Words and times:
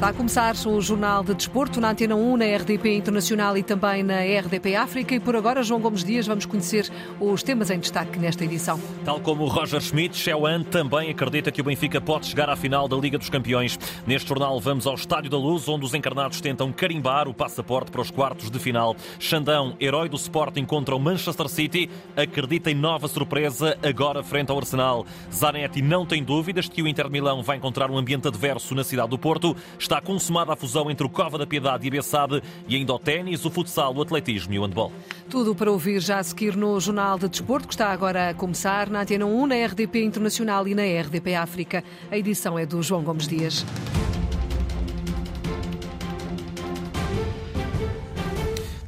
Está 0.00 0.08
a 0.08 0.14
começar 0.14 0.54
o 0.66 0.80
Jornal 0.80 1.22
de 1.22 1.34
Desporto 1.34 1.78
na 1.78 1.90
Antena 1.90 2.16
1, 2.16 2.36
na 2.38 2.46
RDP 2.46 2.96
Internacional 2.96 3.54
e 3.58 3.62
também 3.62 4.02
na 4.02 4.20
RDP 4.20 4.74
África. 4.74 5.14
E 5.14 5.20
por 5.20 5.36
agora, 5.36 5.62
João 5.62 5.78
Gomes 5.78 6.02
Dias, 6.02 6.26
vamos 6.26 6.46
conhecer 6.46 6.90
os 7.20 7.42
temas 7.42 7.68
em 7.68 7.78
destaque 7.78 8.18
nesta 8.18 8.42
edição. 8.42 8.80
Tal 9.04 9.20
como 9.20 9.44
Roger 9.44 9.78
Schmidt, 9.78 10.16
Xewan 10.16 10.62
também 10.62 11.10
acredita 11.10 11.52
que 11.52 11.60
o 11.60 11.64
Benfica 11.64 12.00
pode 12.00 12.24
chegar 12.24 12.48
à 12.48 12.56
final 12.56 12.88
da 12.88 12.96
Liga 12.96 13.18
dos 13.18 13.28
Campeões. 13.28 13.78
Neste 14.06 14.26
jornal, 14.26 14.58
vamos 14.58 14.86
ao 14.86 14.94
Estádio 14.94 15.28
da 15.28 15.36
Luz, 15.36 15.68
onde 15.68 15.84
os 15.84 15.92
encarnados 15.92 16.40
tentam 16.40 16.72
carimbar 16.72 17.28
o 17.28 17.34
passaporte 17.34 17.90
para 17.90 18.00
os 18.00 18.10
quartos 18.10 18.50
de 18.50 18.58
final. 18.58 18.96
Xandão, 19.18 19.76
herói 19.78 20.08
do 20.08 20.16
Sporting 20.16 20.64
contra 20.64 20.96
o 20.96 20.98
Manchester 20.98 21.46
City, 21.46 21.90
acredita 22.16 22.70
em 22.70 22.74
nova 22.74 23.06
surpresa 23.06 23.76
agora 23.82 24.22
frente 24.22 24.50
ao 24.50 24.56
Arsenal. 24.56 25.04
Zanetti 25.30 25.82
não 25.82 26.06
tem 26.06 26.24
dúvidas 26.24 26.70
que 26.70 26.82
o 26.82 26.88
Inter 26.88 27.10
Milão 27.10 27.42
vai 27.42 27.58
encontrar 27.58 27.90
um 27.90 27.98
ambiente 27.98 28.26
adverso 28.26 28.74
na 28.74 28.82
cidade 28.82 29.10
do 29.10 29.18
Porto. 29.18 29.54
Está 29.90 30.00
consumada 30.00 30.52
a 30.52 30.56
fusão 30.56 30.88
entre 30.88 31.04
o 31.04 31.10
Cova 31.10 31.36
da 31.36 31.44
Piedade 31.44 31.84
e 31.84 31.88
a 31.88 31.90
Bessade 31.90 32.40
e 32.68 32.76
ainda 32.76 32.94
o 32.94 32.98
ténis, 33.00 33.44
o 33.44 33.50
futsal, 33.50 33.92
o 33.92 34.00
atletismo 34.00 34.54
e 34.54 34.58
o 34.60 34.62
handball. 34.62 34.92
Tudo 35.28 35.52
para 35.52 35.68
ouvir 35.68 35.98
já 35.98 36.20
a 36.20 36.22
seguir 36.22 36.54
no 36.54 36.78
Jornal 36.78 37.18
de 37.18 37.28
Desporto, 37.28 37.66
que 37.66 37.74
está 37.74 37.88
agora 37.88 38.28
a 38.30 38.34
começar 38.34 38.88
na 38.88 39.00
Antena 39.00 39.26
1, 39.26 39.46
na 39.48 39.66
RDP 39.66 40.04
Internacional 40.04 40.68
e 40.68 40.76
na 40.76 40.84
RDP 40.84 41.34
África. 41.34 41.82
A 42.08 42.16
edição 42.16 42.56
é 42.56 42.64
do 42.64 42.80
João 42.80 43.02
Gomes 43.02 43.26
Dias. 43.26 43.66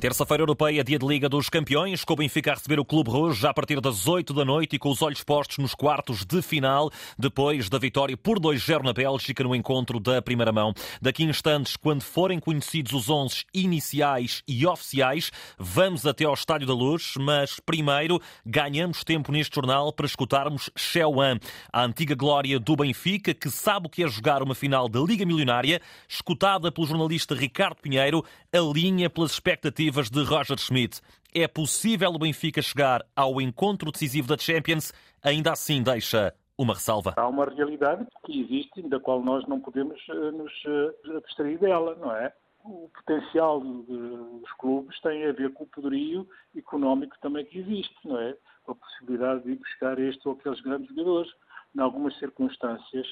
Terça-feira 0.03 0.43
europeia, 0.43 0.83
dia 0.83 0.99
de 0.99 1.07
Liga 1.07 1.29
dos 1.29 1.49
Campeões, 1.49 2.05
com 2.05 2.15
o 2.15 2.17
Benfica 2.17 2.51
a 2.51 2.55
receber 2.55 2.81
o 2.81 2.85
Clube 2.85 3.09
Rouge 3.09 3.41
já 3.41 3.51
a 3.51 3.55
partir 3.55 3.81
das 3.81 4.09
8 4.09 4.35
da 4.35 4.45
noite 4.45 4.75
e 4.75 4.79
com 4.81 4.91
os 4.91 5.01
olhos 5.01 5.23
postos 5.23 5.59
nos 5.59 5.77
quartos 5.77 6.25
de 6.25 6.43
final, 6.43 6.91
depois 7.17 7.69
da 7.69 7.79
vitória 7.79 8.17
por 8.17 8.41
2-0 8.41 8.83
na 8.83 8.93
Bélgica 8.93 9.45
no 9.45 9.55
encontro 9.55 10.01
da 10.01 10.21
primeira 10.21 10.51
mão. 10.51 10.75
Daqui 11.01 11.23
a 11.23 11.27
instantes, 11.27 11.77
quando 11.77 12.03
forem 12.03 12.41
conhecidos 12.41 12.93
os 12.95 13.09
11 13.09 13.45
iniciais 13.55 14.43
e 14.49 14.67
oficiais, 14.67 15.31
vamos 15.57 16.05
até 16.05 16.25
ao 16.25 16.35
Estádio 16.35 16.67
da 16.67 16.75
Luz, 16.75 17.15
mas 17.17 17.61
primeiro 17.65 18.21
ganhamos 18.45 19.05
tempo 19.05 19.31
neste 19.31 19.55
jornal 19.55 19.93
para 19.93 20.07
escutarmos 20.07 20.69
Xeuan, 20.77 21.39
a 21.73 21.85
antiga 21.85 22.17
glória 22.17 22.59
do 22.59 22.75
Benfica, 22.75 23.33
que 23.33 23.49
sabe 23.49 23.87
o 23.87 23.89
que 23.89 24.03
é 24.03 24.09
jogar 24.09 24.43
uma 24.43 24.57
final 24.57 24.89
da 24.89 24.99
Liga 24.99 25.25
Milionária, 25.25 25.81
escutada 26.09 26.73
pelo 26.73 26.89
jornalista 26.89 27.37
Ricardo 27.37 27.77
Pinheiro, 27.81 28.25
alinha 28.53 29.09
pelas 29.09 29.31
expectativas 29.31 29.92
de 30.01 30.23
Roger 30.25 30.59
Schmidt. 30.59 31.01
É 31.35 31.47
possível 31.47 32.11
o 32.11 32.19
Benfica 32.19 32.63
chegar 32.63 33.05
ao 33.15 33.41
encontro 33.41 33.91
decisivo 33.93 34.29
da 34.29 34.39
Champions? 34.39 34.93
Ainda 35.23 35.53
assim 35.53 35.83
deixa 35.83 36.35
uma 36.57 36.75
ressalva. 36.75 37.15
Há 37.17 37.29
uma 37.29 37.45
realidade 37.45 38.07
que 38.25 38.41
existe, 38.41 38.83
da 38.89 38.99
qual 38.99 39.23
nós 39.23 39.47
não 39.47 39.61
podemos 39.61 40.01
eh, 40.09 40.31
nos 40.31 40.53
eh, 40.67 41.17
abstrair 41.17 41.59
dela, 41.59 41.95
não 41.97 42.15
é? 42.15 42.33
O 42.65 42.89
potencial 42.95 43.61
dos 43.61 44.53
clubes 44.59 45.01
tem 45.01 45.27
a 45.27 45.33
ver 45.33 45.53
com 45.53 45.65
o 45.65 45.67
poderio 45.67 46.29
económico 46.57 47.17
também 47.21 47.45
que 47.45 47.59
existe, 47.59 47.97
não 48.05 48.19
é? 48.19 48.37
A 48.69 48.75
possibilidade 48.75 49.43
de 49.43 49.57
buscar 49.57 49.99
este 49.99 50.27
ou 50.29 50.35
aqueles 50.35 50.61
grandes 50.61 50.89
jogadores. 50.89 51.31
Em 51.75 51.81
algumas 51.81 52.17
circunstâncias, 52.19 53.07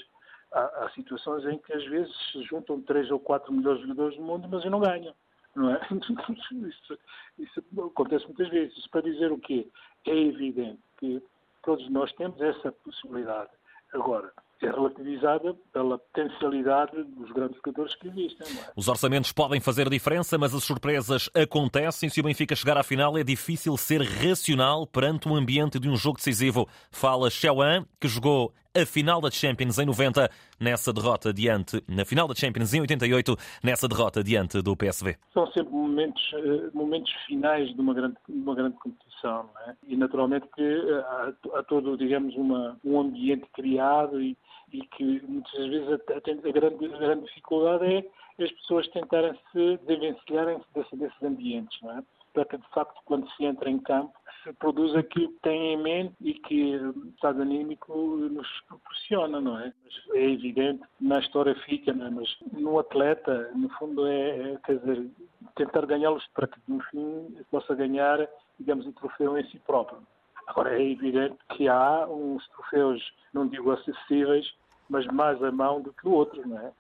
há, 0.53 0.85
há 0.85 0.91
situações 0.95 1.45
em 1.47 1.59
que 1.59 1.73
às 1.73 1.85
vezes 1.87 2.15
se 2.33 2.43
juntam 2.45 2.81
três 2.83 3.11
ou 3.11 3.19
quatro 3.19 3.53
melhores 3.53 3.83
jogadores 3.83 4.17
do 4.17 4.23
mundo, 4.23 4.49
mas 4.49 4.65
não 4.67 4.81
ganham 4.81 5.15
não 5.55 5.71
é? 5.71 5.81
Isso, 5.91 6.99
isso, 7.39 7.65
acontece 7.87 8.25
muitas 8.27 8.49
vezes. 8.51 8.77
Isso 8.77 8.91
para 8.91 9.03
dizer 9.03 9.33
o 9.33 9.39
quê? 9.39 9.69
É 10.07 10.17
evidente 10.17 10.81
que 10.99 11.23
todos 11.63 11.89
nós 11.91 12.13
temos 12.13 12.41
essa 12.41 12.71
possibilidade. 12.73 13.51
Agora, 13.93 14.33
é 14.63 14.71
relativizada 14.71 15.55
pela 15.73 15.99
potencialidade 15.99 17.03
dos 17.05 17.33
grandes 17.33 17.57
jogadores 17.57 17.95
que 17.95 18.09
existem. 18.09 18.47
É? 18.47 18.73
Os 18.77 18.89
orçamentos 18.89 19.33
podem 19.33 19.61
fazer 19.61 19.89
diferença, 19.89 20.37
mas 20.37 20.55
as 20.55 20.63
surpresas 20.63 21.31
acontecem. 21.35 22.09
Se 22.09 22.21
o 22.21 22.23
Benfica 22.23 22.55
chegar 22.55 22.77
à 22.77 22.83
final, 22.83 23.17
é 23.17 23.25
difícil 23.25 23.77
ser 23.77 24.03
racional 24.03 24.87
perante 24.87 25.29
o 25.29 25.35
ambiente 25.35 25.79
de 25.81 25.89
um 25.89 25.97
jogo 25.97 26.19
decisivo. 26.19 26.69
Fala 26.91 27.31
Xeuan, 27.31 27.87
que 27.99 28.07
jogou 28.07 28.53
a 28.75 28.87
final 28.87 29.21
da 29.21 29.31
Champions 29.31 29.79
em 29.79 29.85
90, 29.85 30.31
nessa 30.61 30.93
derrota 30.93 31.33
diante, 31.33 31.83
na 31.89 32.05
final 32.05 32.29
da 32.29 32.35
Champions 32.35 32.73
em 32.73 32.81
88, 32.81 33.37
nessa 33.63 33.89
derrota 33.89 34.23
diante 34.23 34.63
do 34.63 34.77
PSV. 34.77 35.17
São 35.33 35.47
sempre 35.49 35.73
momentos, 35.73 36.23
eh, 36.35 36.71
momentos 36.73 37.13
finais 37.27 37.75
de 37.75 37.81
uma 37.81 37.95
grande, 37.95 38.17
de 38.29 38.39
uma 38.39 38.55
grande 38.55 38.77
competição, 38.77 39.51
é? 39.67 39.75
E 39.89 39.97
naturalmente 39.97 40.47
que 40.55 40.63
eh, 40.63 41.05
há, 41.05 41.33
há, 41.55 41.63
todo, 41.65 41.97
digamos, 41.97 42.35
uma, 42.37 42.79
um 42.85 43.01
ambiente 43.01 43.47
criado 43.53 44.21
e, 44.21 44.37
e 44.73 44.81
que 44.83 45.21
muitas 45.27 45.67
vezes 45.69 45.89
a, 45.89 46.17
a, 46.17 46.53
grande, 46.53 46.87
a 46.95 46.99
grande 46.99 47.25
dificuldade 47.25 47.85
é 47.87 48.05
as 48.43 48.53
pessoas 48.53 48.89
tentarem 48.89 49.35
se 49.53 49.79
desvencilharem 49.87 50.61
desse, 50.75 50.97
desses 50.97 51.23
ambientes, 51.23 51.77
não 51.83 51.99
é? 51.99 52.03
Para 52.33 52.45
que, 52.45 52.57
de 52.57 52.69
facto, 52.69 52.95
quando 53.05 53.29
se 53.33 53.45
entra 53.45 53.69
em 53.69 53.79
campo, 53.81 54.13
se 54.43 54.53
produz 54.55 54.95
aquilo 54.95 55.29
que 55.29 55.41
tem 55.41 55.75
em 55.75 55.77
mente 55.77 56.15
e 56.21 56.35
que 56.35 56.77
o 56.77 57.09
estado 57.09 57.43
anímico 57.43 57.95
nos 57.95 58.49
proporciona, 58.69 59.41
não 59.41 59.59
é? 59.59 59.73
Mas 59.85 60.17
é 60.17 60.31
evidente 60.31 60.83
na 61.01 61.19
história 61.19 61.55
fica, 61.67 61.93
não 61.93 62.07
é? 62.07 62.11
Mas 62.11 62.37
no 62.53 62.79
atleta, 62.79 63.51
no 63.55 63.69
fundo, 63.71 64.07
é, 64.07 64.53
é 64.53 64.59
quer 64.65 64.79
dizer, 64.79 65.11
tentar 65.57 65.87
ganhá-los 65.87 66.27
para 66.35 66.47
que, 66.47 66.59
no 66.69 66.83
fim, 66.85 67.37
possa 67.51 67.75
ganhar, 67.75 68.29
digamos, 68.59 68.87
o 68.87 68.93
troféu 68.93 69.37
em 69.39 69.45
si 69.49 69.59
próprio. 69.61 69.99
Agora, 70.47 70.77
é 70.77 70.91
evidente 70.91 71.37
que 71.51 71.69
há 71.69 72.07
uns 72.09 72.47
troféus, 72.49 73.03
não 73.33 73.47
digo 73.47 73.71
acessíveis, 73.71 74.53
mas 74.91 75.07
mais 75.07 75.43
a 75.43 75.53
mão 75.53 75.81
do 75.81 75.93
que 75.93 76.07
o 76.07 76.11
outro, 76.11 76.47
não 76.47 76.59
é? 76.59 76.73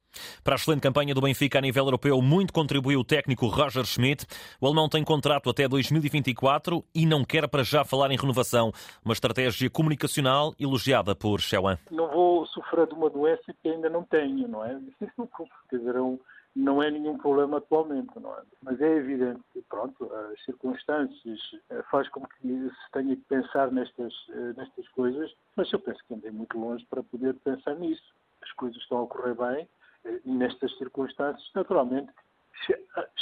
Para 0.42 0.54
a 0.54 0.56
excelente 0.56 0.80
campanha 0.80 1.14
do 1.14 1.20
Benfica 1.20 1.58
a 1.58 1.60
nível 1.60 1.84
europeu, 1.84 2.20
muito 2.20 2.52
contribuiu 2.52 3.00
o 3.00 3.04
técnico 3.04 3.46
Roger 3.46 3.84
Schmidt. 3.84 4.26
O 4.60 4.66
alemão 4.66 4.88
tem 4.88 5.04
contrato 5.04 5.48
até 5.48 5.68
2024 5.68 6.84
e 6.92 7.06
não 7.06 7.24
quer 7.24 7.48
para 7.48 7.62
já 7.62 7.84
falar 7.84 8.10
em 8.10 8.16
renovação. 8.16 8.72
Uma 9.04 9.14
estratégia 9.14 9.70
comunicacional 9.70 10.52
elogiada 10.58 11.14
por 11.14 11.40
Xeuan. 11.40 11.78
Não 11.90 12.08
vou 12.08 12.44
sofrer 12.46 12.88
de 12.88 12.94
uma 12.94 13.08
doença 13.08 13.54
que 13.62 13.68
ainda 13.68 13.88
não 13.88 14.02
tenho, 14.02 14.48
não 14.48 14.64
é? 14.64 14.76
Quer 14.98 15.78
dizer, 15.78 15.94
é 15.94 16.00
um, 16.00 16.18
não 16.54 16.82
é 16.82 16.90
nenhum 16.90 17.16
problema 17.16 17.58
atualmente, 17.58 18.18
não 18.18 18.34
é? 18.34 18.42
Mas 18.62 18.80
é 18.80 18.96
evidente 18.96 19.40
que, 19.52 19.62
pronto, 19.62 20.12
as 20.12 20.44
circunstâncias 20.44 21.38
eh, 21.70 21.82
faz 21.90 22.08
com 22.08 22.26
que 22.26 22.48
se 22.48 22.92
tenha 22.92 23.14
que 23.14 23.22
pensar 23.22 23.70
nestas, 23.70 24.12
eh, 24.30 24.52
nestas 24.56 24.88
coisas, 24.88 25.32
mas 25.56 25.72
eu 25.72 25.78
penso 25.78 26.04
que 26.06 26.14
andei 26.14 26.30
muito 26.30 26.58
longe 26.58 26.84
para 26.86 27.02
poder 27.02 27.34
pensar 27.36 27.74
nisso. 27.76 28.14
As 28.42 28.52
coisas 28.52 28.80
estão 28.82 29.04
a 29.04 29.06
correr 29.06 29.34
bem 29.34 29.68
eh, 30.04 30.20
e 30.24 30.30
nestas 30.32 30.76
circunstâncias, 30.76 31.50
naturalmente, 31.54 32.12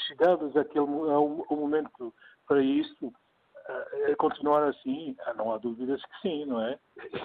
chegados 0.08 0.56
àquele, 0.56 0.86
ao, 0.86 1.46
ao 1.48 1.56
momento 1.56 2.12
para 2.46 2.62
isso, 2.62 3.12
a 3.68 4.16
continuar 4.16 4.66
assim, 4.68 5.14
ah, 5.26 5.34
não 5.34 5.52
há 5.52 5.58
dúvidas 5.58 6.00
que 6.00 6.28
sim, 6.28 6.46
não 6.46 6.60
é? 6.60 6.78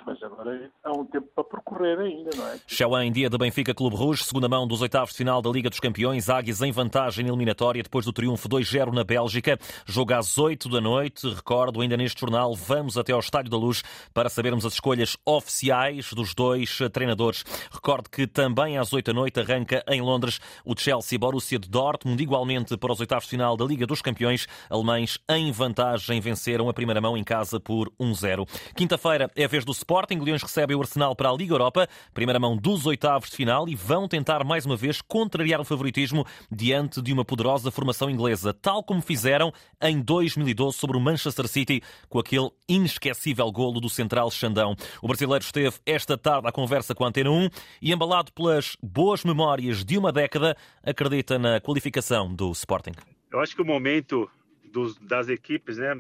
Mas 0.06 0.22
agora 0.22 0.70
há 0.84 0.92
um 0.92 1.06
tempo 1.06 1.28
para 1.34 1.44
percorrer 1.44 1.98
ainda, 2.00 2.30
não 2.36 2.48
é? 2.48 2.59
Chauã 2.68 3.04
em 3.06 3.12
dia 3.12 3.30
da 3.30 3.38
Benfica 3.38 3.74
Clube 3.74 3.96
Rouge, 3.96 4.24
segunda 4.24 4.50
mão 4.50 4.68
dos 4.68 4.82
oitavos 4.82 5.12
de 5.12 5.18
final 5.18 5.42
da 5.42 5.50
Liga 5.50 5.70
dos 5.70 5.80
Campeões, 5.80 6.30
Águias 6.30 6.62
em 6.62 6.72
vantagem 6.72 7.28
eliminatória 7.28 7.82
depois 7.82 8.06
do 8.06 8.14
triunfo 8.14 8.50
2-0 8.50 8.94
na 8.94 9.03
Bélgica. 9.03 9.58
Jogo 9.86 10.14
às 10.14 10.38
8 10.38 10.70
da 10.70 10.82
noite, 10.82 11.28
recordo 11.28 11.82
ainda 11.82 11.96
neste 11.96 12.20
jornal, 12.20 12.53
vamos 12.53 12.98
até 12.98 13.14
ao 13.14 13.20
Estádio 13.20 13.50
da 13.50 13.58
Luz 13.58 13.82
para 14.14 14.30
sabermos 14.30 14.66
as 14.66 14.74
escolhas 14.74 15.18
oficiais 15.26 16.12
dos 16.14 16.36
dois 16.36 16.78
treinadores. 16.92 17.44
Recordo 17.72 18.09
que 18.09 18.28
também 18.28 18.78
às 18.78 18.92
8 18.92 19.08
da 19.08 19.14
noite 19.14 19.40
arranca 19.40 19.84
em 19.88 20.02
Londres 20.02 20.40
o 20.66 20.78
Chelsea 20.78 21.18
Borussia 21.18 21.58
de 21.58 21.70
Dortmund, 21.70 22.22
igualmente 22.22 22.78
para 22.78 22.92
os 22.92 23.00
oitavos 23.00 23.24
de 23.24 23.32
final 23.32 23.56
da 23.56 23.66
Liga 23.66 23.88
dos 23.88 24.02
Campeões, 24.02 24.48
alemães 24.70 25.18
em 25.30 25.52
vantagem 25.52 26.20
venceram 26.34 26.68
a 26.68 26.74
primeira 26.74 27.00
mão 27.00 27.16
em 27.16 27.24
casa 27.24 27.60
por 27.60 27.92
1-0. 28.00 28.48
Quinta-feira 28.76 29.30
é 29.36 29.46
a 29.46 29.48
vez 29.48 29.64
do 29.64 29.72
Sporting. 29.72 30.20
Leões 30.20 30.42
recebe 30.42 30.74
o 30.74 30.82
Arsenal 30.82 31.16
para 31.16 31.30
a 31.30 31.34
Liga 31.34 31.54
Europa, 31.54 31.88
primeira 32.14 32.40
mão 32.40 32.58
dos 32.58 32.86
oitavos 32.88 33.30
de 33.30 33.36
final 33.36 33.70
e 33.70 33.76
vão 33.76 34.08
tentar 34.08 34.44
mais 34.44 34.66
uma 34.66 34.76
vez 34.76 35.00
contrariar 35.02 35.62
o 35.62 35.64
favoritismo 35.64 36.26
diante 36.52 37.02
de 37.02 37.14
uma 37.14 37.24
poderosa 37.24 37.70
formação 37.70 38.09
inglesa, 38.09 38.53
tal 38.53 38.84
como 38.84 39.02
fizeram 39.02 39.53
em 39.80 40.02
2012 40.02 40.76
sobre 40.76 40.97
o 40.97 41.00
Manchester 41.00 41.47
City 41.47 41.82
com 42.09 42.18
aquele 42.18 42.50
inesquecível 42.68 43.52
golo 43.52 43.79
do 43.79 43.90
central 43.90 44.32
Xandão. 44.32 44.76
O 45.02 45.08
brasileiro 45.08 45.44
esteve 45.44 45.76
esta 45.86 46.18
tarde 46.18 46.47
à 46.47 46.52
conversa 46.52 46.96
com 46.96 47.06
a 47.06 47.09
Antena 47.09 47.29
1 47.29 47.50
e 47.82 47.94
embalado 47.94 48.32
pelas 48.34 48.76
boas 48.82 49.24
memórias 49.24 49.86
de 49.86 49.97
uma 49.97 50.12
década, 50.12 50.58
acredita 50.82 51.38
na 51.38 51.62
qualificação 51.62 52.34
do 52.34 52.52
Sporting. 52.52 52.94
Eu 53.32 53.40
acho 53.40 53.56
que 53.56 53.62
o 53.62 53.66
momento 53.66 54.29
dos, 54.74 54.97
das 54.97 55.29
equipes, 55.29 55.78
né, 55.78 55.96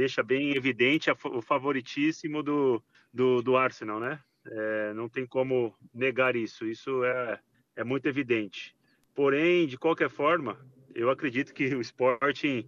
deixa 0.00 0.22
bem 0.22 0.56
evidente 0.56 1.10
o 1.10 1.42
favoritíssimo 1.42 2.42
do, 2.42 2.82
do, 3.12 3.42
do 3.42 3.54
Arsenal, 3.54 4.00
né? 4.00 4.18
É, 4.46 4.94
não 4.94 5.10
tem 5.10 5.26
como 5.26 5.74
negar 5.92 6.34
isso, 6.34 6.64
isso 6.64 7.04
é, 7.04 7.38
é 7.76 7.84
muito 7.84 8.06
evidente. 8.06 8.74
Porém, 9.14 9.66
de 9.66 9.76
qualquer 9.76 10.08
forma, 10.08 10.58
eu 10.94 11.10
acredito 11.10 11.52
que 11.52 11.74
o 11.74 11.82
Sporting 11.82 12.66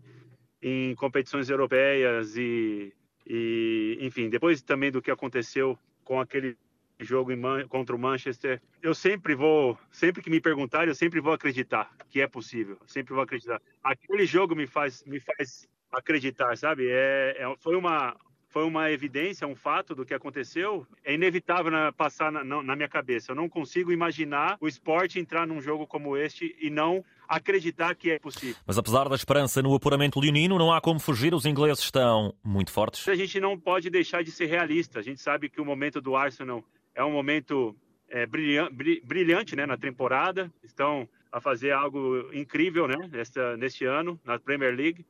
em 0.61 0.94
competições 0.94 1.49
europeias 1.49 2.37
e, 2.37 2.93
e 3.26 3.96
enfim, 4.02 4.29
depois 4.29 4.61
também 4.61 4.93
do 4.93 5.00
que 5.00 5.11
aconteceu 5.11 5.79
com 6.05 6.20
aquele 6.20 6.56
jogo 7.00 7.34
Man 7.34 7.67
contra 7.67 7.96
o 7.96 7.99
Manchester. 7.99 8.61
Eu 8.82 8.94
sempre 8.94 9.34
vou, 9.34 9.79
sempre 9.90 10.23
que 10.23 10.29
me 10.29 10.40
perguntarem, 10.40 10.88
eu 10.88 10.94
sempre 10.94 11.19
vou 11.19 11.32
acreditar 11.32 11.90
que 12.11 12.20
é 12.20 12.26
possível. 12.26 12.79
Sempre 12.87 13.14
vou 13.14 13.23
acreditar. 13.23 13.61
Aquele 13.82 14.26
jogo 14.26 14.55
me 14.55 14.67
faz, 14.67 15.02
me 15.05 15.19
faz 15.19 15.67
acreditar, 15.93 16.56
sabe? 16.56 16.89
É, 16.89 17.37
é 17.39 17.55
foi 17.59 17.77
uma 17.77 18.17
foi 18.53 18.65
uma 18.65 18.91
evidência, 18.91 19.49
um 19.49 19.56
fato 19.56 19.94
do 19.94 20.05
que 20.05 20.12
aconteceu. 20.12 20.87
É 21.03 21.15
inevitável 21.15 21.71
na, 21.71 21.91
passar 21.91 22.31
na, 22.31 22.44
na, 22.44 22.77
minha 22.77 22.89
cabeça. 22.89 23.33
Eu 23.33 23.37
não 23.37 23.49
consigo 23.49 23.91
imaginar 23.91 24.59
o 24.61 24.69
esporte 24.69 25.19
entrar 25.19 25.47
num 25.47 25.59
jogo 25.59 25.87
como 25.87 26.19
este 26.19 26.55
e 26.61 26.69
não 26.69 27.03
acreditar 27.27 27.94
que 27.94 28.11
é 28.11 28.19
possível. 28.19 28.56
Mas 28.67 28.77
apesar 28.77 29.09
da 29.09 29.15
esperança 29.15 29.62
no 29.62 29.75
apuramento 29.75 30.21
leonino, 30.21 30.59
não 30.59 30.71
há 30.71 30.83
como 30.83 31.00
fugir. 31.00 31.33
Os 31.33 31.47
ingleses 31.47 31.83
estão 31.83 32.35
muito 32.44 32.71
fortes. 32.71 33.09
A 33.09 33.15
gente 33.15 33.41
não 33.41 33.59
pode 33.59 33.89
deixar 33.89 34.23
de 34.23 34.31
ser 34.31 34.44
realista. 34.44 34.99
A 34.99 35.03
gente 35.03 35.23
sabe 35.23 35.49
que 35.49 35.61
o 35.61 35.65
momento 35.65 35.99
do 35.99 36.15
Arsenal 36.15 36.62
é 36.94 37.03
um 37.03 37.11
momento 37.11 37.75
é, 38.11 38.27
brilhante, 38.27 39.03
brilhante 39.03 39.56
né, 39.56 39.65
na 39.65 39.79
temporada. 39.79 40.53
Estão 40.62 41.09
a 41.33 41.41
fazer 41.41 41.71
algo 41.71 42.29
incrível 42.35 42.87
né, 42.87 43.09
nesta, 43.11 43.56
neste 43.56 43.87
ano 43.87 44.21
na 44.23 44.39
Premier 44.39 44.77
League. 44.77 45.06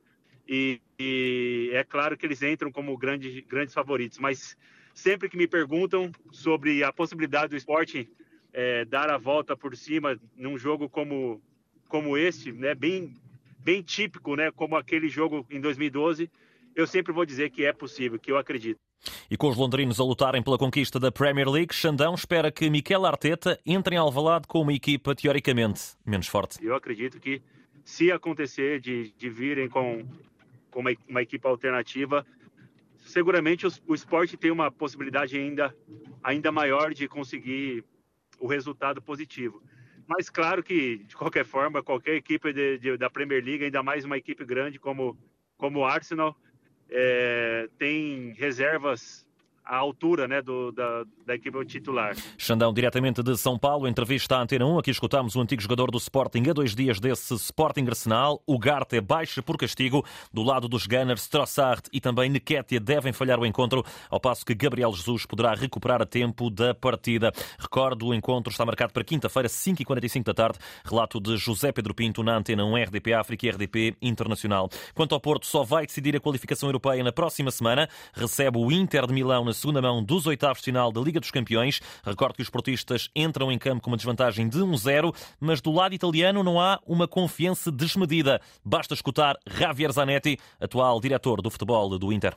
E, 0.47 0.81
e, 0.99 1.69
é 1.73 1.83
claro 1.83 2.17
que 2.17 2.25
eles 2.25 2.41
entram 2.41 2.71
como 2.71 2.97
grande, 2.97 3.41
grandes 3.41 3.73
favoritos, 3.73 4.19
mas 4.19 4.57
sempre 4.93 5.29
que 5.29 5.37
me 5.37 5.47
perguntam 5.47 6.11
sobre 6.31 6.83
a 6.83 6.91
possibilidade 6.91 7.49
do 7.49 7.57
esporte 7.57 8.09
é, 8.51 8.85
dar 8.85 9.09
a 9.09 9.17
volta 9.17 9.55
por 9.55 9.75
cima 9.75 10.19
num 10.35 10.57
jogo 10.57 10.89
como, 10.89 11.41
como 11.87 12.17
este, 12.17 12.51
né, 12.51 12.75
bem, 12.75 13.13
bem 13.59 13.81
típico, 13.81 14.35
né, 14.35 14.51
como 14.51 14.75
aquele 14.75 15.09
jogo 15.09 15.45
em 15.49 15.59
2012, 15.59 16.29
eu 16.75 16.85
sempre 16.85 17.11
vou 17.13 17.25
dizer 17.25 17.49
que 17.49 17.65
é 17.65 17.73
possível, 17.73 18.19
que 18.19 18.31
eu 18.31 18.37
acredito. 18.37 18.79
E 19.29 19.35
com 19.35 19.49
os 19.49 19.57
londrinos 19.57 19.99
a 19.99 20.03
lutarem 20.03 20.41
pela 20.41 20.57
conquista 20.57 20.99
da 20.99 21.11
Premier 21.11 21.49
League, 21.49 21.73
Xandão 21.73 22.13
espera 22.13 22.51
que 22.51 22.69
Miquel 22.69 23.05
Arteta 23.05 23.59
entre 23.65 23.95
em 23.95 23.97
Alvalade 23.97 24.47
com 24.47 24.61
uma 24.61 24.73
equipa 24.73 25.15
teoricamente 25.15 25.81
menos 26.05 26.27
forte. 26.27 26.63
Eu 26.63 26.75
acredito 26.75 27.19
que 27.19 27.41
se 27.83 28.11
acontecer 28.11 28.79
de, 28.79 29.11
de 29.17 29.29
virem 29.29 29.67
com 29.67 30.05
com 30.73 30.79
uma, 30.79 30.91
uma 31.07 31.21
equipe 31.21 31.47
alternativa, 31.47 32.25
seguramente 32.97 33.67
o, 33.87 33.93
esporte 33.93 34.35
tem 34.35 34.49
uma 34.49 34.71
possibilidade 34.71 35.37
ainda, 35.37 35.73
ainda 36.23 36.51
maior 36.51 36.93
de 36.93 37.07
conseguir 37.07 37.85
o 38.39 38.47
resultado 38.47 39.01
positivo. 39.01 39.61
Mas 40.07 40.29
claro 40.29 40.63
que, 40.63 40.97
de 40.97 41.15
qualquer 41.15 41.45
forma, 41.45 41.83
qualquer 41.83 42.15
equipe 42.15 42.51
de, 42.51 42.77
de, 42.79 42.97
da 42.97 43.09
Premier 43.09 43.43
League, 43.43 43.63
ainda 43.63 43.83
mais 43.83 44.03
uma 44.03 44.17
equipe 44.17 44.43
grande 44.43 44.79
como, 44.79 45.17
como 45.55 45.79
o 45.79 45.85
Arsenal, 45.85 46.35
é, 46.89 47.69
tem 47.77 48.33
reservas 48.33 49.25
à 49.65 49.77
altura 49.77 50.27
né, 50.27 50.41
do, 50.41 50.71
da, 50.71 51.03
da 51.25 51.35
equipe 51.35 51.63
titular. 51.65 52.15
Xandão, 52.37 52.73
diretamente 52.73 53.23
de 53.23 53.37
São 53.37 53.57
Paulo, 53.57 53.87
entrevista 53.87 54.35
à 54.35 54.41
Antena 54.41 54.65
1. 54.65 54.79
Aqui 54.79 54.91
escutamos 54.91 55.35
o 55.35 55.41
antigo 55.41 55.61
jogador 55.61 55.89
do 55.89 55.97
Sporting 55.97 56.43
a 56.49 56.53
dois 56.53 56.75
dias 56.75 56.99
desse 56.99 57.33
Sporting 57.35 57.85
Arsenal. 57.87 58.41
O 58.45 58.59
Garte 58.59 58.99
baixa 58.99 59.41
por 59.41 59.57
castigo. 59.57 60.05
Do 60.31 60.43
lado 60.43 60.67
dos 60.67 60.85
Gunners, 60.85 61.27
Trossard 61.27 61.83
e 61.91 62.01
também 62.01 62.29
Nequetia 62.29 62.79
devem 62.79 63.13
falhar 63.13 63.39
o 63.39 63.45
encontro, 63.45 63.83
ao 64.09 64.19
passo 64.19 64.45
que 64.45 64.53
Gabriel 64.53 64.91
Jesus 64.93 65.25
poderá 65.25 65.53
recuperar 65.53 66.01
a 66.01 66.05
tempo 66.05 66.49
da 66.49 66.73
partida. 66.73 67.31
Recordo, 67.57 68.07
o 68.07 68.13
encontro 68.13 68.51
está 68.51 68.65
marcado 68.65 68.93
para 68.93 69.03
quinta-feira, 69.03 69.47
5h45 69.47 70.23
da 70.23 70.33
tarde. 70.33 70.59
Relato 70.83 71.19
de 71.19 71.37
José 71.37 71.71
Pedro 71.71 71.93
Pinto 71.93 72.23
na 72.23 72.37
Antena 72.37 72.65
1, 72.65 72.75
RDP 72.83 73.13
África 73.13 73.45
e 73.45 73.49
RDP 73.49 73.95
Internacional. 74.01 74.69
Quanto 74.93 75.15
ao 75.15 75.21
Porto, 75.21 75.45
só 75.45 75.63
vai 75.63 75.85
decidir 75.85 76.15
a 76.15 76.19
qualificação 76.19 76.67
europeia 76.69 77.03
na 77.03 77.11
próxima 77.11 77.51
semana. 77.51 77.87
Recebe 78.13 78.57
o 78.57 78.71
Inter 78.71 79.07
de 79.07 79.13
Milão 79.13 79.45
na 79.45 79.52
na 79.53 79.55
segunda 79.55 79.81
mão 79.83 80.03
dos 80.03 80.25
oitavos 80.25 80.57
de 80.57 80.65
final 80.65 80.91
da 80.91 80.99
Liga 80.99 81.19
dos 81.19 81.29
Campeões. 81.29 81.79
Recordo 82.03 82.35
que 82.35 82.41
os 82.41 82.49
portistas 82.49 83.11
entram 83.15 83.51
em 83.51 83.59
campo 83.59 83.83
com 83.83 83.91
uma 83.91 83.97
desvantagem 83.97 84.49
de 84.49 84.57
1-0, 84.57 85.13
mas 85.39 85.61
do 85.61 85.71
lado 85.71 85.93
italiano 85.93 86.43
não 86.43 86.59
há 86.59 86.79
uma 86.87 87.07
confiança 87.07 87.71
desmedida. 87.71 88.41
Basta 88.65 88.95
escutar 88.95 89.37
Javier 89.45 89.91
Zanetti, 89.91 90.39
atual 90.59 90.99
diretor 90.99 91.39
do 91.39 91.51
futebol 91.51 91.99
do 91.99 92.11
Inter. 92.11 92.35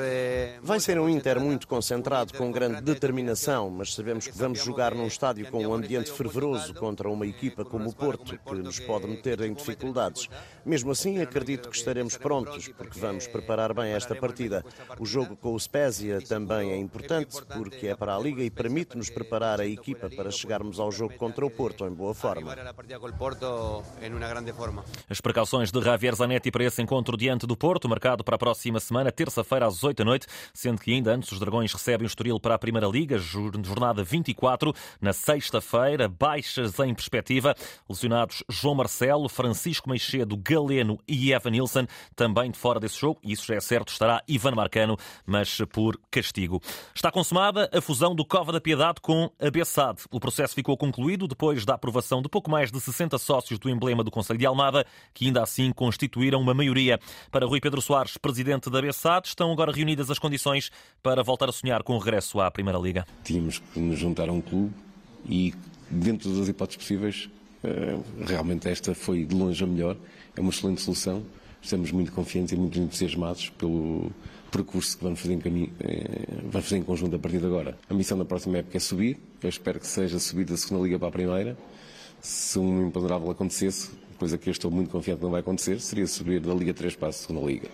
Eh, 0.00 0.58
Vai 0.62 0.78
ser 0.78 1.00
um 1.00 1.08
Inter 1.08 1.40
muito 1.40 1.66
concentrado, 1.66 2.32
com 2.34 2.52
grande 2.52 2.80
determinação, 2.80 3.68
mas 3.68 3.94
sabemos 3.94 4.28
que 4.28 4.38
vamos 4.38 4.62
jogar 4.62 4.94
num 4.94 5.08
estádio 5.08 5.50
com 5.50 5.66
um 5.66 5.74
ambiente 5.74 6.12
fervoroso 6.12 6.72
contra 6.74 7.08
uma 7.08 7.26
equipa 7.26 7.64
como 7.64 7.88
o 7.88 7.94
Porto, 7.94 8.38
que 8.38 8.54
nos 8.54 8.78
pode 8.78 9.08
meter 9.08 9.40
em 9.40 9.54
dificuldades. 9.54 10.28
Mesmo 10.64 10.92
assim, 10.92 11.20
acredito 11.20 11.68
que 11.68 11.76
estaremos 11.76 12.16
prontos, 12.16 12.68
porque 12.68 13.00
vamos 13.00 13.26
preparar 13.26 13.74
bem 13.74 13.92
esta 13.92 14.14
partida. 14.14 14.64
O 15.00 15.04
jogo 15.04 15.31
jogo 15.31 15.31
com 15.36 15.54
o 15.54 15.60
Spezia 15.60 16.20
também 16.20 16.70
é 16.70 16.76
importante 16.76 17.36
porque 17.56 17.88
é 17.88 17.96
para 17.96 18.16
a 18.16 18.18
Liga 18.18 18.42
e 18.42 18.50
permite-nos 18.50 19.10
preparar 19.10 19.60
a 19.60 19.66
equipa 19.66 20.08
para 20.10 20.30
chegarmos 20.30 20.78
ao 20.78 20.90
jogo 20.90 21.14
contra 21.14 21.44
o 21.44 21.50
Porto 21.50 21.86
em 21.86 21.92
boa 21.92 22.14
forma. 22.14 22.54
As 25.08 25.20
precauções 25.20 25.70
de 25.70 25.80
Javier 25.82 26.14
Zanetti 26.14 26.50
para 26.50 26.64
esse 26.64 26.82
encontro 26.82 27.16
diante 27.16 27.46
do 27.46 27.56
Porto, 27.56 27.88
marcado 27.88 28.24
para 28.24 28.36
a 28.36 28.38
próxima 28.38 28.80
semana, 28.80 29.12
terça-feira 29.12 29.66
às 29.66 29.82
8 29.82 29.98
da 29.98 30.04
noite, 30.04 30.26
sendo 30.52 30.80
que 30.80 30.92
ainda 30.92 31.14
antes 31.14 31.32
os 31.32 31.38
Dragões 31.38 31.72
recebem 31.72 32.06
o 32.06 32.08
Estoril 32.08 32.38
para 32.38 32.54
a 32.54 32.58
Primeira 32.58 32.86
Liga, 32.86 33.18
jornada 33.18 34.02
24, 34.02 34.72
na 35.00 35.12
sexta-feira, 35.12 36.08
baixas 36.08 36.78
em 36.80 36.94
perspectiva, 36.94 37.54
lesionados 37.88 38.44
João 38.48 38.74
Marcelo, 38.74 39.28
Francisco 39.28 39.88
Meixedo, 39.88 40.36
Galeno 40.36 40.98
e 41.06 41.32
Evan 41.32 41.50
Nilsson, 41.50 41.86
também 42.14 42.50
de 42.50 42.58
fora 42.58 42.80
desse 42.80 42.98
jogo, 42.98 43.20
e 43.22 43.32
isso 43.32 43.46
já 43.46 43.54
é 43.54 43.60
certo, 43.60 43.88
estará 43.88 44.22
Ivan 44.26 44.52
Marcano, 44.52 44.96
mas 45.26 45.58
por 45.72 45.98
castigo. 46.10 46.60
Está 46.94 47.10
consumada 47.10 47.70
a 47.72 47.80
fusão 47.80 48.14
do 48.14 48.24
Cova 48.24 48.52
da 48.52 48.60
Piedade 48.60 49.00
com 49.00 49.30
a 49.40 49.50
Bessade. 49.50 50.02
O 50.10 50.20
processo 50.20 50.54
ficou 50.54 50.76
concluído 50.76 51.28
depois 51.28 51.64
da 51.64 51.74
aprovação 51.74 52.22
de 52.22 52.28
pouco 52.28 52.50
mais 52.50 52.70
de 52.70 52.80
60 52.80 53.18
sócios 53.18 53.58
do 53.58 53.68
emblema 53.68 54.02
do 54.02 54.10
Conselho 54.10 54.38
de 54.38 54.46
Almada, 54.46 54.86
que 55.14 55.26
ainda 55.26 55.42
assim 55.42 55.72
constituíram 55.72 56.40
uma 56.40 56.54
maioria. 56.54 56.98
Para 57.30 57.46
Rui 57.46 57.60
Pedro 57.60 57.80
Soares, 57.80 58.16
presidente 58.16 58.70
da 58.70 58.80
Bessade, 58.80 59.28
estão 59.28 59.52
agora 59.52 59.72
reunidas 59.72 60.10
as 60.10 60.18
condições 60.18 60.70
para 61.02 61.22
voltar 61.22 61.48
a 61.48 61.52
sonhar 61.52 61.82
com 61.82 61.94
o 61.94 61.98
regresso 61.98 62.40
à 62.40 62.50
Primeira 62.50 62.78
Liga. 62.78 63.06
Tínhamos 63.24 63.58
que 63.58 63.80
nos 63.80 63.98
juntar 63.98 64.28
a 64.28 64.32
um 64.32 64.40
clube 64.40 64.74
e, 65.26 65.54
dentro 65.90 66.30
das 66.36 66.48
hipóteses 66.48 66.78
possíveis, 66.78 67.28
eh, 67.62 67.98
realmente 68.24 68.68
esta 68.68 68.94
foi 68.94 69.24
de 69.24 69.34
longe 69.34 69.62
a 69.62 69.66
melhor. 69.66 69.96
É 70.36 70.40
uma 70.40 70.50
excelente 70.50 70.80
solução. 70.80 71.22
Estamos 71.60 71.92
muito 71.92 72.12
confiantes 72.12 72.52
e 72.52 72.56
muito 72.56 72.78
entusiasmados 72.78 73.50
pelo, 73.50 74.10
percurso 74.52 74.98
que 74.98 75.02
vamos 75.02 75.18
fazer 75.18 75.32
em, 75.32 75.40
caminho, 75.40 75.72
eh, 75.80 76.26
vamos 76.42 76.68
fazer 76.68 76.76
em 76.76 76.82
conjunto 76.82 77.16
a 77.16 77.18
partir 77.18 77.38
de 77.38 77.46
agora. 77.46 77.76
A 77.88 77.94
missão 77.94 78.18
da 78.18 78.24
próxima 78.24 78.58
época 78.58 78.76
é 78.76 78.80
subir. 78.80 79.18
Eu 79.42 79.48
espero 79.48 79.80
que 79.80 79.86
seja 79.86 80.18
subir 80.18 80.44
da 80.44 80.56
segunda 80.56 80.84
liga 80.84 80.98
para 80.98 81.08
a 81.08 81.10
primeira. 81.10 81.56
Se 82.20 82.58
um 82.58 82.86
imponderável 82.86 83.30
acontecesse, 83.30 83.90
coisa 84.18 84.38
que 84.38 84.48
eu 84.48 84.52
estou 84.52 84.70
muito 84.70 84.90
confiante 84.90 85.18
que 85.18 85.24
não 85.24 85.32
vai 85.32 85.40
acontecer, 85.40 85.80
seria 85.80 86.06
subir 86.06 86.38
da 86.38 86.54
Liga 86.54 86.72
3 86.72 86.94
para 86.94 87.08
a 87.08 87.12
segunda 87.12 87.44
liga. 87.44 87.68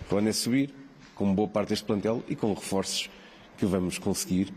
O 0.00 0.04
plano 0.08 0.28
é 0.28 0.32
subir, 0.32 0.74
com 1.14 1.32
boa 1.32 1.46
parte 1.46 1.68
deste 1.68 1.84
plantel 1.84 2.24
e 2.28 2.34
com 2.34 2.52
reforços 2.54 3.08
que 3.56 3.66
vamos 3.66 3.98
conseguir 3.98 4.52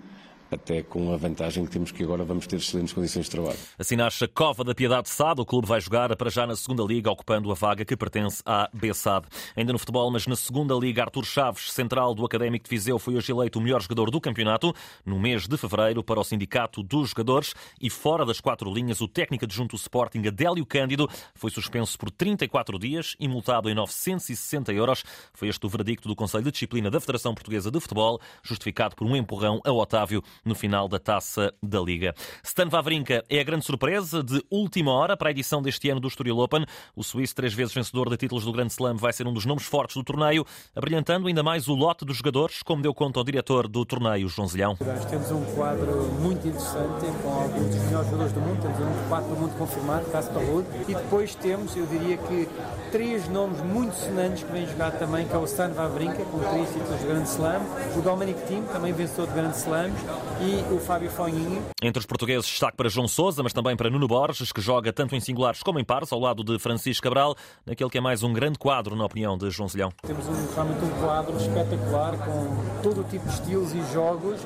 até 0.51 0.81
com 0.81 1.13
a 1.13 1.17
vantagem 1.17 1.65
que 1.65 1.71
temos 1.71 1.91
que 1.91 2.03
agora 2.03 2.23
vamos 2.23 2.47
ter 2.47 2.57
excelentes 2.57 2.93
condições 2.93 3.25
de 3.25 3.31
trabalho. 3.31 3.57
Assim 3.77 3.95
nasce 3.95 4.23
a 4.23 4.27
Cova 4.27 4.63
da 4.63 4.75
Piedade 4.75 5.09
SAD. 5.09 5.41
O 5.41 5.45
clube 5.45 5.67
vai 5.67 5.81
jogar 5.81 6.15
para 6.15 6.29
já 6.29 6.45
na 6.45 6.55
segunda 6.55 6.83
Liga, 6.83 7.11
ocupando 7.11 7.51
a 7.51 7.55
vaga 7.55 7.83
que 7.83 7.95
pertence 7.95 8.41
à 8.45 8.69
B-SAD. 8.73 9.27
Ainda 9.55 9.73
no 9.73 9.79
futebol, 9.79 10.09
mas 10.11 10.27
na 10.27 10.35
segunda 10.35 10.73
Liga, 10.75 11.03
Artur 11.03 11.25
Chaves, 11.25 11.71
central 11.71 12.13
do 12.13 12.25
Académico 12.25 12.65
de 12.65 12.69
Viseu, 12.69 12.99
foi 12.99 13.15
hoje 13.15 13.31
eleito 13.31 13.59
o 13.59 13.61
melhor 13.61 13.81
jogador 13.81 14.11
do 14.11 14.21
campeonato 14.21 14.73
no 15.05 15.19
mês 15.19 15.47
de 15.47 15.57
fevereiro 15.57 16.03
para 16.03 16.19
o 16.19 16.23
Sindicato 16.23 16.83
dos 16.83 17.09
Jogadores 17.09 17.53
e 17.81 17.89
fora 17.89 18.25
das 18.25 18.39
quatro 18.39 18.71
linhas, 18.71 19.01
o 19.01 19.07
técnico 19.07 19.45
adjunto 19.45 19.75
Sporting, 19.75 20.27
Adélio 20.27 20.65
Cândido, 20.65 21.09
foi 21.33 21.49
suspenso 21.49 21.97
por 21.97 22.11
34 22.11 22.77
dias 22.79 23.15
e 23.19 23.27
multado 23.27 23.69
em 23.69 23.75
960 23.75 24.73
euros. 24.73 25.03
Foi 25.33 25.47
este 25.47 25.65
o 25.65 25.69
veredicto 25.69 26.07
do 26.07 26.15
Conselho 26.15 26.43
de 26.43 26.51
Disciplina 26.51 26.89
da 26.89 26.99
Federação 26.99 27.33
Portuguesa 27.33 27.71
de 27.71 27.79
Futebol, 27.79 28.19
justificado 28.43 28.95
por 28.95 29.05
um 29.07 29.15
empurrão 29.15 29.61
a 29.65 29.71
Otávio 29.71 30.23
no 30.43 30.55
final 30.55 30.87
da 30.87 30.99
taça 30.99 31.53
da 31.61 31.79
Liga. 31.79 32.13
Stan 32.43 32.69
Wawrinka 32.69 33.23
é 33.29 33.39
a 33.39 33.43
grande 33.43 33.65
surpresa 33.65 34.23
de 34.23 34.43
última 34.49 34.91
hora 34.91 35.15
para 35.15 35.29
a 35.29 35.31
edição 35.31 35.61
deste 35.61 35.89
ano 35.89 35.99
do 35.99 36.07
Estoril 36.07 36.39
Open. 36.39 36.65
O 36.95 37.03
suíço, 37.03 37.35
três 37.35 37.53
vezes 37.53 37.73
vencedor 37.73 38.09
de 38.09 38.17
títulos 38.17 38.45
do 38.45 38.51
Grande 38.51 38.71
Slam, 38.71 38.95
vai 38.95 39.13
ser 39.13 39.27
um 39.27 39.33
dos 39.33 39.45
nomes 39.45 39.65
fortes 39.65 39.95
do 39.95 40.03
torneio, 40.03 40.45
abrilhantando 40.75 41.27
ainda 41.27 41.43
mais 41.43 41.67
o 41.67 41.73
lote 41.73 42.03
dos 42.03 42.17
jogadores, 42.17 42.61
como 42.63 42.81
deu 42.81 42.93
conta 42.93 43.19
o 43.19 43.23
diretor 43.23 43.67
do 43.67 43.85
torneio, 43.85 44.27
João 44.27 44.47
Zilhão. 44.47 44.75
Temos 45.09 45.31
um 45.31 45.45
quadro 45.55 46.11
muito 46.21 46.47
interessante 46.47 47.05
com 47.21 47.29
alguns 47.29 47.75
dos 47.75 47.83
melhores 47.85 48.09
jogadores 48.09 48.33
do 48.33 48.41
mundo. 48.41 48.61
Temos 48.61 48.79
um 48.79 49.09
quadro 49.09 49.29
do 49.29 49.35
mundo 49.41 49.57
confirmado, 49.57 50.05
Parrudo. 50.05 50.65
E 50.87 50.93
depois 50.93 51.35
temos, 51.35 51.75
eu 51.75 51.85
diria 51.85 52.17
que, 52.17 52.47
três 52.91 53.27
nomes 53.29 53.59
muito 53.61 53.93
sonantes 53.95 54.43
que 54.43 54.51
vêm 54.51 54.65
jogar 54.67 54.91
também, 54.91 55.27
que 55.27 55.33
é 55.33 55.37
o 55.37 55.45
Stan 55.45 55.69
Wawrinka, 55.69 56.23
com 56.25 56.39
três 56.39 56.67
títulos 56.69 56.99
do 56.99 57.07
Grande 57.07 57.29
Slam, 57.29 57.61
o 57.97 58.01
Dominic 58.01 58.41
Thiem, 58.47 58.63
também 58.63 58.93
vencedor 58.93 59.27
de 59.27 59.33
Grande 59.33 59.57
Slams, 59.57 59.99
e 60.41 60.73
o 60.73 60.79
Fábio 60.79 61.09
Foninho. 61.09 61.63
Entre 61.81 61.99
os 61.99 62.05
portugueses, 62.05 62.45
destaque 62.45 62.77
para 62.77 62.89
João 62.89 63.07
Sousa, 63.07 63.41
mas 63.41 63.53
também 63.53 63.75
para 63.75 63.89
Nuno 63.89 64.07
Borges, 64.07 64.51
que 64.51 64.61
joga 64.61 64.91
tanto 64.91 65.15
em 65.15 65.19
singulares 65.19 65.61
como 65.63 65.79
em 65.79 65.83
pares, 65.83 66.11
ao 66.11 66.19
lado 66.19 66.43
de 66.43 66.59
Francisco 66.59 67.03
Cabral, 67.03 67.35
naquele 67.65 67.89
que 67.89 67.97
é 67.97 68.01
mais 68.01 68.23
um 68.23 68.33
grande 68.33 68.57
quadro, 68.57 68.95
na 68.95 69.05
opinião 69.05 69.37
de 69.37 69.49
João 69.49 69.67
Zilhão. 69.69 69.91
Temos 70.05 70.27
um, 70.27 70.53
realmente 70.53 70.83
um 70.83 71.01
quadro 71.01 71.37
espetacular, 71.37 72.17
com 72.17 72.81
todo 72.81 73.01
o 73.01 73.03
tipo 73.03 73.25
de 73.27 73.33
estilos 73.33 73.73
e 73.73 73.93
jogos, 73.93 74.39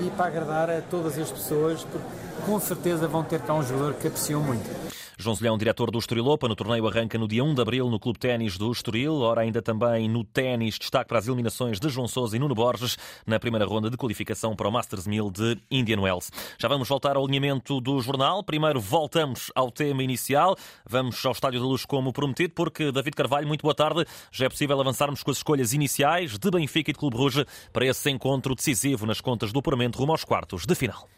e 0.00 0.10
para 0.10 0.26
agradar 0.26 0.70
a 0.70 0.80
todas 0.82 1.18
as 1.18 1.30
pessoas, 1.30 1.84
porque 1.84 2.06
com 2.44 2.60
certeza 2.60 3.08
vão 3.08 3.22
ter 3.22 3.40
cá 3.40 3.54
um 3.54 3.62
jogador 3.62 3.94
que 3.94 4.06
apreciam 4.06 4.42
muito. 4.42 4.85
João 5.18 5.34
Zilhão, 5.34 5.56
diretor 5.56 5.90
do 5.90 5.98
Estorilopa, 5.98 6.46
no 6.46 6.54
torneio 6.54 6.86
arranca 6.86 7.16
no 7.16 7.26
dia 7.26 7.42
1 7.42 7.54
de 7.54 7.62
abril 7.62 7.88
no 7.88 7.98
Clube 7.98 8.18
Ténis 8.18 8.58
do 8.58 8.70
Estoril. 8.70 9.14
Ora, 9.14 9.40
ainda 9.40 9.62
também 9.62 10.10
no 10.10 10.22
ténis, 10.22 10.78
destaque 10.78 11.08
para 11.08 11.18
as 11.18 11.26
eliminações 11.26 11.80
de 11.80 11.88
João 11.88 12.06
Sousa 12.06 12.36
e 12.36 12.38
Nuno 12.38 12.54
Borges 12.54 12.98
na 13.26 13.40
primeira 13.40 13.64
ronda 13.64 13.88
de 13.88 13.96
qualificação 13.96 14.54
para 14.54 14.68
o 14.68 14.70
Masters 14.70 15.06
1000 15.06 15.30
de 15.30 15.58
Indian 15.70 16.00
Wells. 16.02 16.30
Já 16.58 16.68
vamos 16.68 16.86
voltar 16.86 17.16
ao 17.16 17.24
alinhamento 17.24 17.80
do 17.80 17.98
jornal. 18.02 18.44
Primeiro 18.44 18.78
voltamos 18.78 19.50
ao 19.54 19.70
tema 19.70 20.02
inicial. 20.02 20.54
Vamos 20.86 21.24
ao 21.24 21.32
Estádio 21.32 21.60
da 21.60 21.66
Luz 21.66 21.86
como 21.86 22.12
prometido, 22.12 22.52
porque 22.52 22.92
David 22.92 23.16
Carvalho, 23.16 23.48
muito 23.48 23.62
boa 23.62 23.74
tarde. 23.74 24.04
Já 24.30 24.44
é 24.44 24.48
possível 24.50 24.78
avançarmos 24.78 25.22
com 25.22 25.30
as 25.30 25.38
escolhas 25.38 25.72
iniciais 25.72 26.36
de 26.36 26.50
Benfica 26.50 26.90
e 26.90 26.92
de 26.92 26.98
Clube 26.98 27.16
Rouge 27.16 27.46
para 27.72 27.86
esse 27.86 28.10
encontro 28.10 28.54
decisivo 28.54 29.06
nas 29.06 29.22
contas 29.22 29.50
do 29.50 29.60
apuramento 29.60 29.98
rumo 29.98 30.12
aos 30.12 30.24
quartos 30.24 30.66
de 30.66 30.74
final. 30.74 31.08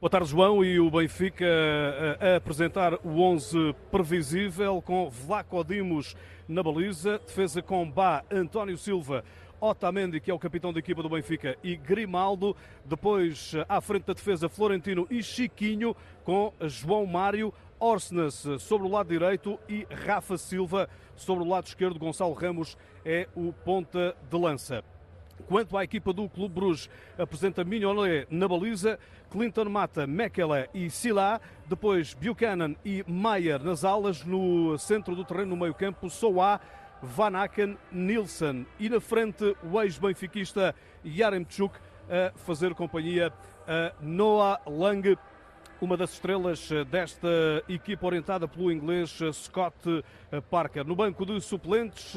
Boa 0.00 0.08
tarde, 0.08 0.30
João. 0.30 0.64
E 0.64 0.80
o 0.80 0.90
Benfica 0.90 1.44
a 2.18 2.36
apresentar 2.36 2.94
o 3.04 3.20
11 3.20 3.74
previsível 3.90 4.80
com 4.80 5.10
Vlaco 5.10 5.62
Dimos 5.62 6.16
na 6.48 6.62
baliza, 6.62 7.18
defesa 7.18 7.60
com 7.60 7.88
Bá, 7.90 8.24
António 8.30 8.78
Silva, 8.78 9.22
Otamendi, 9.60 10.18
que 10.18 10.30
é 10.30 10.34
o 10.34 10.38
capitão 10.38 10.72
da 10.72 10.78
equipa 10.78 11.02
do 11.02 11.10
Benfica, 11.10 11.54
e 11.62 11.76
Grimaldo. 11.76 12.56
Depois, 12.82 13.52
à 13.68 13.78
frente 13.82 14.06
da 14.06 14.14
defesa, 14.14 14.48
Florentino 14.48 15.06
e 15.10 15.22
Chiquinho, 15.22 15.94
com 16.24 16.50
João 16.62 17.04
Mário, 17.04 17.52
Orsnes 17.78 18.46
sobre 18.58 18.88
o 18.88 18.90
lado 18.90 19.10
direito 19.10 19.60
e 19.68 19.86
Rafa 20.06 20.38
Silva 20.38 20.88
sobre 21.14 21.44
o 21.44 21.46
lado 21.46 21.66
esquerdo. 21.66 21.98
Gonçalo 21.98 22.32
Ramos 22.32 22.74
é 23.04 23.28
o 23.36 23.52
ponta 23.52 24.16
de 24.30 24.38
lança. 24.38 24.82
Quanto 25.50 25.76
à 25.76 25.82
equipa 25.82 26.12
do 26.12 26.28
Clube 26.28 26.54
Bruges, 26.54 26.88
apresenta 27.18 27.64
Mignolet 27.64 28.24
na 28.30 28.46
baliza, 28.46 29.00
Clinton 29.32 29.64
Mata, 29.64 30.06
Mekele 30.06 30.68
e 30.72 30.88
Sila, 30.88 31.40
depois 31.66 32.14
Buchanan 32.14 32.76
e 32.84 33.02
Maier 33.04 33.60
nas 33.60 33.84
alas, 33.84 34.24
no 34.24 34.78
centro 34.78 35.16
do 35.16 35.24
terreno, 35.24 35.48
no 35.48 35.56
meio 35.56 35.74
campo, 35.74 36.08
Soá, 36.08 36.60
Van 37.02 37.34
Aken, 37.34 37.76
Nilsson 37.90 38.64
e 38.78 38.88
na 38.88 39.00
frente 39.00 39.56
o 39.64 39.82
ex-benfiquista 39.82 40.72
Yaremchuk 41.04 41.76
a 42.08 42.30
fazer 42.38 42.72
companhia 42.72 43.32
a 43.66 43.92
Noah 44.00 44.60
Lang, 44.68 45.18
uma 45.80 45.96
das 45.96 46.12
estrelas 46.12 46.68
desta 46.90 47.26
equipa 47.68 48.06
orientada 48.06 48.46
pelo 48.46 48.70
inglês 48.70 49.18
Scott 49.32 50.04
Parker. 50.48 50.86
No 50.86 50.94
banco 50.94 51.26
de 51.26 51.40
suplentes, 51.40 52.14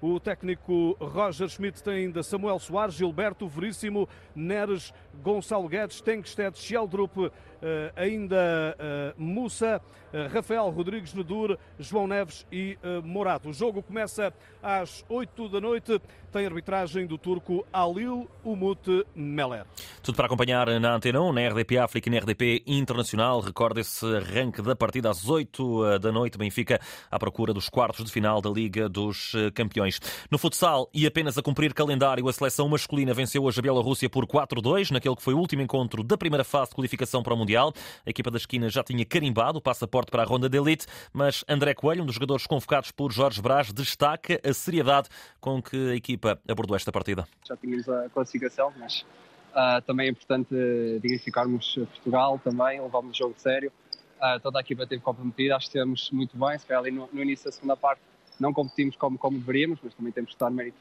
o 0.00 0.18
técnico 0.18 0.96
Roger 0.98 1.48
Schmidt 1.48 1.82
tem 1.82 2.04
ainda 2.04 2.22
Samuel 2.22 2.58
Soares, 2.58 2.94
Gilberto 2.94 3.46
Veríssimo, 3.46 4.08
Neres, 4.34 4.92
Gonçalo 5.22 5.68
Guedes, 5.68 6.00
Tenkstedt, 6.00 6.58
Sheldrup, 6.58 7.30
eh, 7.62 7.92
ainda 7.94 8.74
eh, 8.78 9.14
Mussa, 9.18 9.82
eh, 10.12 10.26
Rafael 10.28 10.70
Rodrigues 10.70 11.12
Nedur, 11.12 11.58
João 11.78 12.06
Neves 12.06 12.46
e 12.50 12.78
Morato. 13.04 13.50
O 13.50 13.52
jogo 13.52 13.82
começa 13.82 14.32
às 14.62 15.04
8 15.08 15.48
da 15.48 15.60
noite, 15.60 16.00
tem 16.32 16.46
arbitragem 16.46 17.06
do 17.06 17.18
turco 17.18 17.66
Alil 17.72 18.28
Umut 18.42 19.04
Meller. 19.14 19.66
Tudo 20.02 20.16
para 20.16 20.26
acompanhar 20.26 20.80
na 20.80 20.94
Antena 20.94 21.20
1, 21.20 21.32
na 21.32 21.48
RDP 21.48 21.78
África 21.78 22.08
e 22.08 22.12
na 22.12 22.18
RDP 22.18 22.62
Internacional. 22.66 23.40
Recorda 23.40 23.80
esse 23.80 24.06
arranque 24.06 24.62
da 24.62 24.74
partida 24.74 25.10
às 25.10 25.28
8 25.28 25.98
da 25.98 26.10
noite. 26.10 26.38
Benfica 26.38 26.80
à 27.10 27.18
procura 27.18 27.52
dos 27.52 27.68
quartos 27.68 28.04
de 28.04 28.12
final 28.12 28.40
da 28.40 28.48
Liga 28.48 28.88
dos 28.88 29.32
Campeões. 29.54 29.89
No 30.30 30.38
futsal 30.38 30.88
e 30.92 31.06
apenas 31.06 31.36
a 31.38 31.42
cumprir 31.42 31.74
calendário, 31.74 32.28
a 32.28 32.32
seleção 32.32 32.68
masculina 32.68 33.14
venceu 33.14 33.44
hoje 33.44 33.58
a 33.58 33.62
Bielorrússia 33.62 34.08
por 34.08 34.26
4-2, 34.26 34.90
naquele 34.90 35.16
que 35.16 35.22
foi 35.22 35.34
o 35.34 35.38
último 35.38 35.62
encontro 35.62 36.02
da 36.02 36.16
primeira 36.16 36.44
fase 36.44 36.70
de 36.70 36.76
qualificação 36.76 37.22
para 37.22 37.34
o 37.34 37.36
Mundial. 37.36 37.72
A 38.06 38.10
equipa 38.10 38.30
da 38.30 38.36
esquina 38.36 38.68
já 38.68 38.82
tinha 38.82 39.04
carimbado 39.04 39.58
o 39.58 39.60
passaporte 39.60 40.10
para 40.10 40.22
a 40.22 40.26
ronda 40.26 40.48
de 40.48 40.58
elite, 40.58 40.86
mas 41.12 41.44
André 41.48 41.74
Coelho, 41.74 42.02
um 42.02 42.06
dos 42.06 42.14
jogadores 42.14 42.46
convocados 42.46 42.90
por 42.90 43.12
Jorge 43.12 43.40
Brás, 43.40 43.72
destaca 43.72 44.40
a 44.44 44.52
seriedade 44.52 45.08
com 45.40 45.62
que 45.62 45.90
a 45.90 45.94
equipa 45.94 46.40
abordou 46.48 46.76
esta 46.76 46.92
partida. 46.92 47.26
Já 47.46 47.56
tínhamos 47.56 47.88
a 47.88 48.08
classificação, 48.10 48.72
mas 48.78 49.04
uh, 49.50 49.80
também 49.86 50.06
é 50.06 50.10
importante 50.10 50.54
dignificarmos 51.00 51.74
Portugal, 51.74 52.40
também 52.42 52.80
levarmos 52.80 53.16
o 53.16 53.18
jogo 53.18 53.34
sério. 53.36 53.72
Uh, 54.18 54.38
toda 54.40 54.58
a 54.58 54.60
equipa 54.60 54.82
esteve 54.82 55.00
comprometida, 55.00 55.56
acho 55.56 55.66
que 55.66 55.78
estivemos 55.78 56.10
muito 56.10 56.36
bem, 56.36 56.58
se 56.58 56.66
calhar 56.66 56.82
ali 56.82 56.90
no, 56.90 57.08
no 57.10 57.22
início 57.22 57.46
da 57.46 57.52
segunda 57.52 57.76
parte 57.76 58.02
não 58.40 58.52
competimos 58.52 58.96
como, 58.96 59.18
como 59.18 59.38
deveríamos, 59.38 59.78
mas 59.82 59.94
também 59.94 60.12
temos 60.12 60.32
que 60.32 60.40
dar 60.40 60.50
mérito 60.50 60.78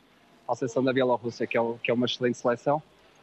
à 0.47 0.55
seleção 0.55 0.83
da 0.83 0.91
Bielorrússia, 0.91 1.45
que 1.45 1.57
é, 1.57 1.61
o, 1.61 1.77
que 1.77 1.91
é 1.91 1.93
uma 1.93 2.05
excelente 2.05 2.37
seleção. 2.37 2.81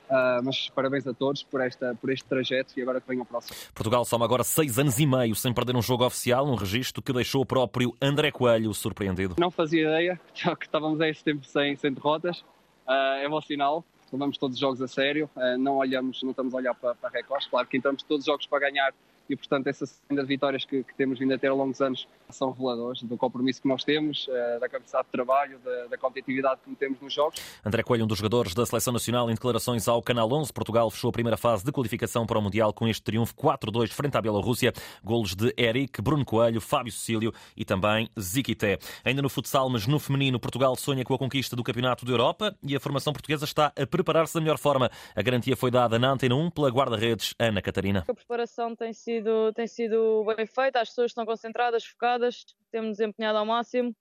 Uh, 0.08 0.38
mas 0.44 0.68
parabéns 0.68 1.04
a 1.04 1.12
todos 1.12 1.42
por, 1.42 1.60
esta, 1.60 1.92
por 1.96 2.10
este 2.12 2.24
trajeto 2.26 2.78
e 2.78 2.82
agora 2.82 3.00
que 3.00 3.08
vem 3.08 3.20
o 3.20 3.24
próximo. 3.24 3.56
Portugal 3.74 4.04
soma 4.04 4.24
agora 4.24 4.44
seis 4.44 4.78
anos 4.78 5.00
e 5.00 5.06
meio 5.06 5.34
sem 5.34 5.52
perder 5.52 5.74
um 5.74 5.82
jogo 5.82 6.06
oficial, 6.06 6.46
um 6.46 6.54
registro 6.54 7.02
que 7.02 7.12
deixou 7.12 7.42
o 7.42 7.46
próprio 7.46 7.92
André 8.00 8.30
Coelho 8.30 8.72
surpreendido. 8.72 9.34
Não 9.36 9.50
fazia 9.50 9.82
ideia 9.82 10.20
que 10.32 10.64
estávamos 10.64 11.00
a 11.00 11.08
esse 11.08 11.24
tempo 11.24 11.44
sem, 11.44 11.74
sem 11.74 11.92
derrotas. 11.92 12.38
Uh, 12.86 13.18
é 13.20 13.28
bom 13.28 13.40
sinal, 13.40 13.84
levamos 14.12 14.38
todos 14.38 14.54
os 14.54 14.60
jogos 14.60 14.80
a 14.80 14.86
sério, 14.86 15.28
uh, 15.34 15.58
não 15.58 15.78
olhamos, 15.78 16.22
não 16.22 16.30
estamos 16.30 16.54
a 16.54 16.58
olhar 16.58 16.74
para, 16.74 16.94
para 16.94 17.10
recordes. 17.10 17.48
Claro 17.48 17.66
que 17.66 17.76
entramos 17.76 18.04
todos 18.04 18.20
os 18.20 18.26
jogos 18.26 18.46
para 18.46 18.60
ganhar 18.60 18.94
e, 19.28 19.36
portanto, 19.36 19.66
essas 19.66 20.00
vitórias 20.26 20.64
que, 20.64 20.82
que, 20.82 20.94
temos 20.94 21.18
vindo 21.18 21.32
a 21.34 21.38
ter 21.38 21.48
ao 21.48 21.56
longo 21.56 21.72
dos 21.72 21.80
anos 21.80 22.08
são 22.30 22.50
reveladores 22.50 23.02
do 23.02 23.16
compromisso 23.16 23.62
que 23.62 23.68
nós 23.68 23.84
temos, 23.84 24.26
eh, 24.28 24.58
da 24.58 24.68
capacidade 24.68 25.06
de 25.06 25.12
trabalho, 25.12 25.58
da, 25.58 25.86
da 25.86 25.98
competitividade 25.98 26.60
que 26.64 26.74
temos 26.76 27.00
nos 27.00 27.12
jogos. 27.12 27.40
André 27.64 27.82
Coelho, 27.82 28.04
um 28.04 28.06
dos 28.06 28.18
jogadores 28.18 28.54
da 28.54 28.64
Seleção 28.66 28.92
Nacional, 28.92 29.30
em 29.30 29.34
declarações 29.34 29.88
ao 29.88 30.02
Canal 30.02 30.30
11, 30.32 30.52
Portugal 30.52 30.90
fechou 30.90 31.10
a 31.10 31.12
primeira 31.12 31.36
fase 31.36 31.64
de 31.64 31.72
qualificação 31.72 32.26
para 32.26 32.38
o 32.38 32.42
Mundial 32.42 32.72
com 32.72 32.88
este 32.88 33.02
triunfo 33.02 33.34
4-2 33.34 33.92
frente 33.92 34.16
à 34.16 34.20
Bielorrússia. 34.20 34.72
Golos 35.02 35.34
de 35.34 35.54
Eric, 35.56 36.00
Bruno 36.02 36.24
Coelho, 36.24 36.60
Fábio 36.60 36.92
Cecílio 36.92 37.32
e 37.56 37.64
também 37.64 38.08
Ziquité. 38.18 38.78
Ainda 39.04 39.22
no 39.22 39.28
futsal, 39.28 39.68
mas 39.68 39.86
no 39.86 39.98
feminino, 39.98 40.38
Portugal 40.40 40.76
sonha 40.76 41.04
com 41.04 41.14
a 41.14 41.18
conquista 41.18 41.56
do 41.56 41.62
Campeonato 41.62 42.04
da 42.04 42.12
Europa 42.12 42.56
e 42.62 42.74
a 42.76 42.80
formação 42.80 43.12
portuguesa 43.12 43.44
está 43.44 43.72
a 43.76 43.86
preparar-se 43.86 44.34
da 44.34 44.40
melhor 44.40 44.58
forma. 44.58 44.90
A 45.14 45.22
garantia 45.22 45.56
foi 45.56 45.70
dada 45.70 45.98
na 45.98 46.10
Antena 46.10 46.34
1 46.34 46.50
pela 46.50 46.68
guarda-redes 46.70 47.34
Ana 47.38 47.62
Catarina. 47.62 48.04
A 48.06 48.14
preparação 48.14 48.74
tem 48.74 48.92
sido, 48.92 49.15
tem 49.54 49.66
sido 49.66 50.24
bem 50.36 50.46
feita, 50.46 50.80
as 50.80 50.88
pessoas 50.88 51.10
estão 51.10 51.24
concentradas, 51.24 51.84
focadas, 51.84 52.44
temos 52.70 53.00
empenhado 53.00 53.38
ao 53.38 53.46
máximo. 53.46 53.94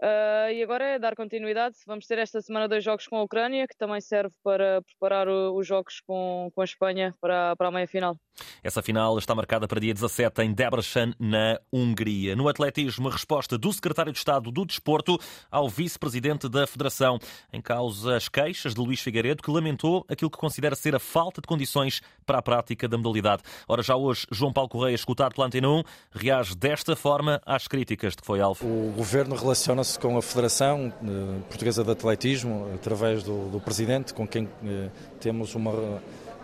Uh, 0.00 0.52
e 0.52 0.62
agora 0.62 0.84
é 0.84 0.98
dar 0.98 1.16
continuidade. 1.16 1.76
Vamos 1.84 2.06
ter 2.06 2.18
esta 2.18 2.40
semana 2.40 2.68
dois 2.68 2.84
jogos 2.84 3.06
com 3.06 3.16
a 3.16 3.22
Ucrânia, 3.22 3.66
que 3.66 3.76
também 3.76 4.00
serve 4.00 4.34
para 4.44 4.80
preparar 4.82 5.28
o, 5.28 5.56
os 5.56 5.66
jogos 5.66 6.00
com, 6.06 6.50
com 6.54 6.60
a 6.60 6.64
Espanha 6.64 7.14
para, 7.20 7.56
para 7.56 7.68
a 7.68 7.70
meia-final. 7.70 8.16
Essa 8.62 8.80
final 8.80 9.18
está 9.18 9.34
marcada 9.34 9.66
para 9.66 9.80
dia 9.80 9.92
17 9.92 10.42
em 10.42 10.52
Debrecen, 10.52 11.12
na 11.18 11.58
Hungria. 11.72 12.36
No 12.36 12.48
atletismo, 12.48 13.08
a 13.08 13.12
resposta 13.12 13.58
do 13.58 13.72
secretário 13.72 14.12
de 14.12 14.18
Estado 14.18 14.52
do 14.52 14.64
Desporto 14.64 15.18
ao 15.50 15.68
vice-presidente 15.68 16.48
da 16.48 16.64
Federação. 16.64 17.18
Em 17.52 17.60
causa 17.60 18.14
as 18.14 18.28
queixas 18.28 18.74
de 18.74 18.80
Luís 18.80 19.00
Figueiredo, 19.00 19.42
que 19.42 19.50
lamentou 19.50 20.06
aquilo 20.08 20.30
que 20.30 20.38
considera 20.38 20.76
ser 20.76 20.94
a 20.94 21.00
falta 21.00 21.40
de 21.40 21.48
condições 21.48 22.00
para 22.24 22.38
a 22.38 22.42
prática 22.42 22.86
da 22.86 22.96
modalidade. 22.96 23.42
Ora, 23.66 23.82
já 23.82 23.96
hoje, 23.96 24.26
João 24.30 24.52
Paulo 24.52 24.68
Correia, 24.68 24.94
escutado 24.94 25.34
pela 25.34 25.48
Antena 25.48 25.68
1, 25.68 25.82
reage 26.12 26.54
desta 26.54 26.94
forma 26.94 27.40
às 27.44 27.66
críticas 27.66 28.12
de 28.12 28.18
que 28.18 28.26
foi 28.26 28.40
alvo. 28.40 28.64
O 28.64 28.92
governo 28.92 29.34
relaciona-se 29.34 29.87
com 29.96 30.18
a 30.18 30.22
Federação 30.22 30.92
eh, 31.02 31.40
Portuguesa 31.48 31.84
de 31.84 31.90
Atletismo, 31.90 32.68
através 32.74 33.22
do, 33.22 33.48
do 33.48 33.60
Presidente, 33.60 34.12
com 34.12 34.26
quem 34.26 34.48
eh, 34.64 34.88
temos 35.20 35.54
uma, 35.54 35.72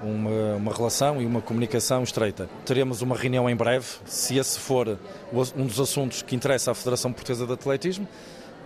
uma, 0.02 0.56
uma, 0.56 0.72
relação 0.72 1.20
e 1.20 1.26
uma 1.26 1.40
comunicação 1.40 2.02
estreita. 2.02 2.48
Teremos 2.64 3.02
uma 3.02 3.16
reunião 3.16 3.50
em 3.50 3.56
breve, 3.56 3.86
se 4.06 4.38
esse 4.38 4.58
for 4.58 4.98
um 5.56 5.66
dos 5.66 5.80
assuntos 5.80 6.22
que 6.22 6.34
interessa 6.34 6.70
à 6.70 6.74
Federação 6.74 7.12
Portuguesa 7.12 7.46
de 7.46 7.52
Atletismo, 7.52 8.08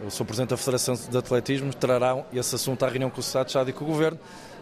o 0.06 0.10
Sr. 0.10 0.24
Presidente 0.24 0.50
da 0.50 0.56
Federação 0.56 0.94
de 0.94 1.18
Atletismo 1.18 1.74
trará 1.74 2.24
esse 2.32 2.54
assunto 2.54 2.84
à 2.84 2.88
reunião 2.88 3.10
com 3.10 3.18
o 3.18 3.20
Estado 3.20 3.68
e 3.68 3.72
com 3.72 3.84
o 3.84 3.88
Governo. 3.88 4.18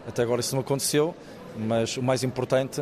Até 0.07 0.23
agora 0.23 0.41
isso 0.41 0.55
não 0.55 0.61
aconteceu, 0.61 1.13
mas 1.55 1.95
o 1.97 2.01
mais 2.01 2.23
importante 2.23 2.81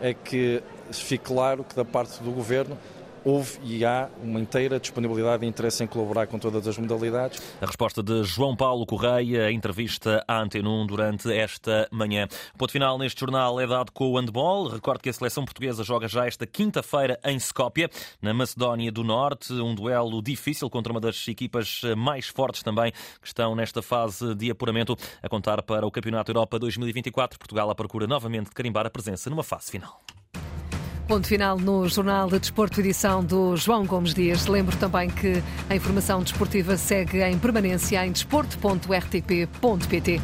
é 0.00 0.12
que 0.12 0.62
fique 0.92 1.24
claro 1.24 1.64
que 1.64 1.74
da 1.74 1.84
parte 1.84 2.22
do 2.22 2.30
Governo 2.30 2.76
houve 3.24 3.58
e 3.62 3.84
há 3.84 4.08
uma 4.22 4.40
inteira 4.40 4.78
disponibilidade 4.78 5.44
e 5.44 5.48
interesse 5.48 5.82
em 5.82 5.86
colaborar 5.86 6.26
com 6.26 6.38
todas 6.38 6.66
as 6.68 6.76
modalidades. 6.78 7.40
A 7.60 7.66
resposta 7.66 8.02
de 8.02 8.22
João 8.24 8.54
Paulo 8.54 8.84
Correia, 8.84 9.50
entrevista 9.50 10.22
à 10.28 10.40
Antena 10.40 10.68
1 10.68 10.86
durante 10.86 11.32
esta 11.32 11.88
manhã. 11.90 12.28
O 12.54 12.58
ponto 12.58 12.72
final 12.72 12.98
neste 12.98 13.20
jornal 13.20 13.60
é 13.60 13.66
dado 13.66 13.90
com 13.92 14.12
o 14.12 14.18
handball. 14.18 14.68
Recordo 14.68 15.00
que 15.00 15.08
a 15.08 15.12
seleção 15.12 15.44
portuguesa 15.44 15.82
joga 15.82 16.06
já 16.06 16.26
esta 16.26 16.46
quinta-feira 16.46 17.18
em 17.24 17.36
Skopje, 17.36 17.88
na 18.20 18.34
Macedónia 18.34 18.92
do 18.92 19.02
Norte. 19.02 19.52
Um 19.52 19.74
duelo 19.74 20.22
difícil 20.22 20.68
contra 20.68 20.92
uma 20.92 21.00
das 21.00 21.26
equipas 21.26 21.80
mais 21.96 22.26
fortes 22.26 22.62
também 22.62 22.92
que 23.20 23.26
estão 23.26 23.54
nesta 23.54 23.80
fase 23.82 24.34
de 24.34 24.50
apuramento 24.50 24.96
a 25.22 25.28
contar 25.28 25.62
para 25.62 25.86
o 25.86 25.90
Campeonato 25.90 26.30
Europa 26.30 26.58
2024. 26.58 27.38
Portugal 27.38 27.70
à 27.70 27.74
procura 27.74 28.06
novamente 28.06 28.48
de 28.48 28.54
carimbar 28.54 28.86
a 28.86 28.90
presença 28.90 29.30
numa 29.30 29.42
fase 29.42 29.70
final. 29.70 30.00
Ponto 31.06 31.28
final 31.28 31.58
no 31.58 31.86
Jornal 31.86 32.30
de 32.30 32.38
Desporto, 32.38 32.80
edição 32.80 33.22
do 33.22 33.54
João 33.58 33.84
Gomes 33.84 34.14
Dias. 34.14 34.46
Lembro 34.46 34.74
também 34.78 35.10
que 35.10 35.42
a 35.68 35.76
informação 35.76 36.22
desportiva 36.22 36.78
segue 36.78 37.22
em 37.22 37.38
permanência 37.38 38.06
em 38.06 38.10
desporto.rtp.pt. 38.10 40.22